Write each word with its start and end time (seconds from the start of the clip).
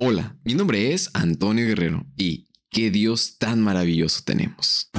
Hola, 0.00 0.36
mi 0.42 0.54
nombre 0.54 0.92
es 0.92 1.08
Antonio 1.14 1.64
Guerrero 1.64 2.04
y 2.16 2.48
qué 2.68 2.90
Dios 2.90 3.38
tan 3.38 3.62
maravilloso 3.62 4.22
tenemos. 4.24 4.90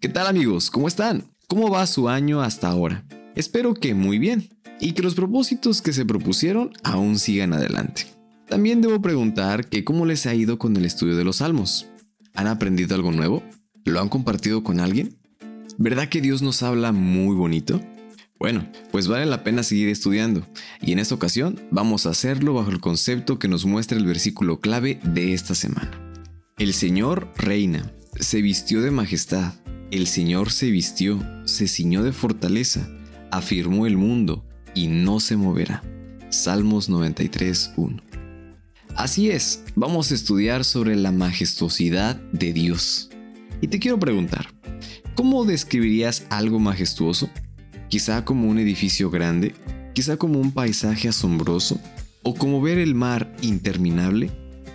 ¿Qué 0.00 0.08
tal 0.08 0.26
amigos? 0.26 0.68
¿Cómo 0.72 0.88
están? 0.88 1.30
¿Cómo 1.46 1.70
va 1.70 1.86
su 1.86 2.08
año 2.08 2.42
hasta 2.42 2.66
ahora? 2.66 3.06
Espero 3.36 3.74
que 3.74 3.94
muy 3.94 4.18
bien 4.18 4.48
y 4.80 4.94
que 4.94 5.02
los 5.02 5.14
propósitos 5.14 5.80
que 5.80 5.92
se 5.92 6.04
propusieron 6.04 6.72
aún 6.82 7.16
sigan 7.16 7.52
adelante. 7.52 8.06
También 8.48 8.80
debo 8.80 9.00
preguntar 9.00 9.68
que 9.68 9.84
cómo 9.84 10.06
les 10.06 10.26
ha 10.26 10.34
ido 10.34 10.58
con 10.58 10.76
el 10.76 10.84
estudio 10.84 11.16
de 11.16 11.22
los 11.22 11.36
salmos. 11.36 11.86
¿Han 12.34 12.48
aprendido 12.48 12.96
algo 12.96 13.12
nuevo? 13.12 13.44
¿Lo 13.84 14.00
han 14.00 14.08
compartido 14.08 14.64
con 14.64 14.80
alguien? 14.80 15.20
¿Verdad 15.78 16.08
que 16.08 16.20
Dios 16.20 16.42
nos 16.42 16.64
habla 16.64 16.90
muy 16.90 17.36
bonito? 17.36 17.80
Bueno, 18.40 18.66
pues 18.90 19.06
vale 19.06 19.26
la 19.26 19.44
pena 19.44 19.62
seguir 19.62 19.90
estudiando, 19.90 20.46
y 20.80 20.92
en 20.92 20.98
esta 20.98 21.14
ocasión 21.14 21.60
vamos 21.70 22.06
a 22.06 22.10
hacerlo 22.10 22.54
bajo 22.54 22.70
el 22.70 22.80
concepto 22.80 23.38
que 23.38 23.48
nos 23.48 23.66
muestra 23.66 23.98
el 23.98 24.06
versículo 24.06 24.60
clave 24.60 24.98
de 25.04 25.34
esta 25.34 25.54
semana. 25.54 25.90
El 26.56 26.72
Señor 26.72 27.30
reina, 27.36 27.92
se 28.18 28.40
vistió 28.40 28.80
de 28.80 28.90
majestad, 28.90 29.52
el 29.90 30.06
Señor 30.06 30.50
se 30.50 30.70
vistió, 30.70 31.22
se 31.44 31.68
ciñó 31.68 32.02
de 32.02 32.12
fortaleza, 32.12 32.88
afirmó 33.30 33.86
el 33.86 33.98
mundo 33.98 34.42
y 34.74 34.86
no 34.88 35.20
se 35.20 35.36
moverá. 35.36 35.82
Salmos 36.30 36.88
93.1. 36.88 38.00
Así 38.96 39.30
es, 39.30 39.64
vamos 39.74 40.10
a 40.10 40.14
estudiar 40.14 40.64
sobre 40.64 40.96
la 40.96 41.12
majestuosidad 41.12 42.16
de 42.32 42.54
Dios. 42.54 43.10
Y 43.60 43.68
te 43.68 43.78
quiero 43.78 44.00
preguntar, 44.00 44.48
¿cómo 45.14 45.44
describirías 45.44 46.24
algo 46.30 46.58
majestuoso? 46.58 47.28
Quizá 47.90 48.24
como 48.24 48.48
un 48.48 48.58
edificio 48.58 49.10
grande, 49.10 49.54
quizá 49.92 50.16
como 50.16 50.40
un 50.40 50.52
paisaje 50.52 51.08
asombroso, 51.08 51.78
o 52.22 52.34
como 52.34 52.62
ver 52.62 52.78
el 52.78 52.94
mar 52.94 53.34
interminable, 53.42 54.30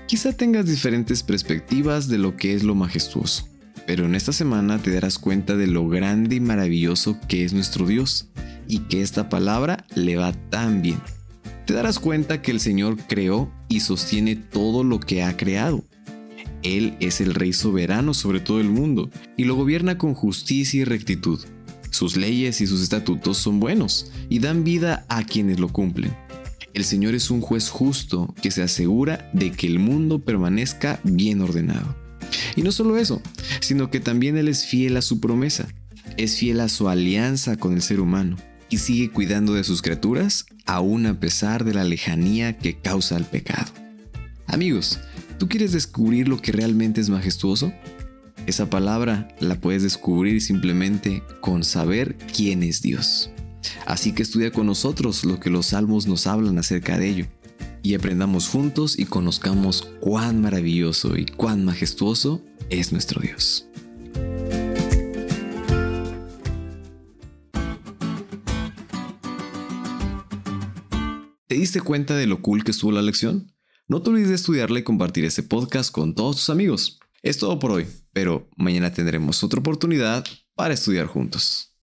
quizá 0.08 0.34
tengas 0.34 0.68
diferentes 0.68 1.24
perspectivas 1.24 2.08
de 2.08 2.18
lo 2.20 2.36
que 2.36 2.54
es 2.54 2.64
lo 2.64 2.76
majestuoso. 2.76 3.48
Pero 3.88 4.06
en 4.06 4.16
esta 4.16 4.34
semana 4.34 4.80
te 4.80 4.92
darás 4.92 5.18
cuenta 5.18 5.56
de 5.56 5.68
lo 5.68 5.88
grande 5.88 6.36
y 6.36 6.40
maravilloso 6.40 7.18
que 7.28 7.46
es 7.46 7.54
nuestro 7.54 7.88
Dios, 7.88 8.28
y 8.68 8.80
que 8.80 9.02
esta 9.02 9.30
palabra 9.30 9.86
le 9.96 10.18
va 10.18 10.34
tan 10.50 10.82
bien. 10.82 11.00
Te 11.66 11.74
darás 11.74 12.00
cuenta 12.00 12.42
que 12.42 12.52
el 12.52 12.60
Señor 12.60 12.98
creó 13.08 13.52
y 13.70 13.80
sostiene 13.80 14.36
todo 14.36 14.84
lo 14.84 15.00
que 15.00 15.24
ha 15.24 15.38
creado. 15.38 15.84
Él 16.64 16.98
es 17.00 17.22
el 17.22 17.34
Rey 17.34 17.54
soberano 17.54 18.14
sobre 18.14 18.40
todo 18.40 18.60
el 18.60 18.70
mundo, 18.70 19.10
y 19.38 19.46
lo 19.46 19.56
gobierna 19.56 19.98
con 19.98 20.16
justicia 20.16 20.82
y 20.82 20.84
rectitud. 20.84 21.40
Sus 21.96 22.18
leyes 22.18 22.60
y 22.60 22.68
sus 22.68 22.82
estatutos 22.82 23.38
son 23.38 23.62
buenos 23.62 24.12
y 24.28 24.40
dan 24.40 24.66
vida 24.66 25.06
a 25.08 25.24
quienes 25.24 25.62
lo 25.62 25.70
cumplen. 25.70 26.14
El 26.74 26.84
Señor 26.84 27.16
es 27.16 27.32
un 27.32 27.40
juez 27.40 27.70
justo 27.70 28.36
que 28.42 28.52
se 28.52 28.62
asegura 28.62 29.30
de 29.32 29.54
que 29.54 29.66
el 29.66 29.80
mundo 29.80 30.20
permanezca 30.20 31.00
bien 31.06 31.40
ordenado. 31.40 31.96
Y 32.58 32.64
no 32.64 32.74
solo 32.74 32.98
eso, 32.98 33.22
sino 33.62 33.90
que 33.92 34.02
también 34.02 34.36
Él 34.36 34.50
es 34.50 34.66
fiel 34.66 34.98
a 34.98 35.02
su 35.02 35.22
promesa, 35.22 35.70
es 36.18 36.36
fiel 36.36 36.60
a 36.60 36.68
su 36.68 36.90
alianza 36.90 37.56
con 37.56 37.72
el 37.72 37.82
ser 37.82 38.02
humano 38.02 38.36
y 38.70 38.80
sigue 38.80 39.10
cuidando 39.10 39.54
de 39.54 39.64
sus 39.64 39.82
criaturas 39.82 40.48
aún 40.66 41.06
a 41.06 41.18
pesar 41.18 41.64
de 41.64 41.76
la 41.76 41.86
lejanía 41.86 42.58
que 42.58 42.78
causa 42.78 43.16
el 43.16 43.24
pecado. 43.24 43.72
Amigos, 44.48 45.00
¿tú 45.40 45.48
quieres 45.48 45.72
descubrir 45.72 46.28
lo 46.28 46.42
que 46.42 46.52
realmente 46.52 47.00
es 47.00 47.10
majestuoso? 47.10 47.72
Esa 48.48 48.70
palabra 48.70 49.28
la 49.40 49.60
puedes 49.60 49.82
descubrir 49.82 50.40
simplemente 50.40 51.24
con 51.42 51.64
saber 51.64 52.16
quién 52.32 52.62
es 52.62 52.84
Dios. 52.84 53.32
Así 53.88 54.14
que 54.14 54.22
estudia 54.22 54.52
con 54.52 54.68
nosotros 54.68 55.26
lo 55.26 55.40
que 55.40 55.50
los 55.50 55.68
salmos 55.68 56.06
nos 56.06 56.28
hablan 56.28 56.60
acerca 56.60 57.00
de 57.00 57.10
ello 57.10 57.28
y 57.82 57.96
aprendamos 57.96 58.48
juntos 58.48 59.00
y 59.00 59.06
conozcamos 59.06 59.88
cuán 60.00 60.42
maravilloso 60.42 61.18
y 61.18 61.26
cuán 61.26 61.66
majestuoso 61.66 62.44
es 62.70 62.92
nuestro 62.92 63.20
Dios. 63.20 63.68
¿Te 71.48 71.56
diste 71.56 71.82
cuenta 71.82 72.16
de 72.16 72.28
lo 72.28 72.44
cool 72.44 72.64
que 72.64 72.72
estuvo 72.72 72.92
la 72.92 73.02
lección? 73.02 73.52
No 73.88 74.04
te 74.04 74.12
olvides 74.12 74.30
de 74.30 74.36
estudiarla 74.36 74.80
y 74.80 74.84
compartir 74.84 75.26
este 75.26 75.42
podcast 75.42 75.92
con 75.92 76.14
todos 76.14 76.36
tus 76.38 76.50
amigos. 76.52 77.00
Es 77.26 77.40
todo 77.40 77.58
por 77.58 77.72
hoy, 77.72 77.88
pero 78.14 78.48
mañana 78.56 78.94
tendremos 78.94 79.44
otra 79.44 79.60
oportunidad 79.60 80.24
para 80.54 80.76
estudiar 80.76 81.08
juntos. 81.08 81.74